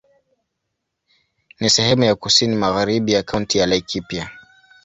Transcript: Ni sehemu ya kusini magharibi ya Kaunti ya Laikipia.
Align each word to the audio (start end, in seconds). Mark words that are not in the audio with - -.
Ni 1.59 1.69
sehemu 1.69 2.03
ya 2.03 2.15
kusini 2.15 2.55
magharibi 2.55 3.11
ya 3.11 3.23
Kaunti 3.23 3.57
ya 3.57 3.65
Laikipia. 3.65 4.29